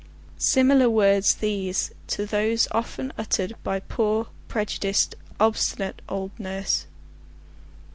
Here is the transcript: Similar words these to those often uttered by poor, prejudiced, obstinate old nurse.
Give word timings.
Similar 0.39 0.89
words 0.89 1.35
these 1.35 1.91
to 2.07 2.25
those 2.25 2.67
often 2.71 3.13
uttered 3.19 3.53
by 3.61 3.81
poor, 3.81 4.29
prejudiced, 4.47 5.13
obstinate 5.39 6.01
old 6.09 6.31
nurse. 6.39 6.87